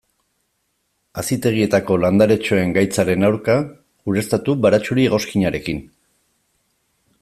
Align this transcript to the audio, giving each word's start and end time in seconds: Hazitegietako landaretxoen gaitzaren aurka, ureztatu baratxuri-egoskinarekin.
Hazitegietako 1.21 1.97
landaretxoen 2.05 2.73
gaitzaren 2.79 3.27
aurka, 3.29 3.59
ureztatu 4.13 4.57
baratxuri-egoskinarekin. 4.67 5.89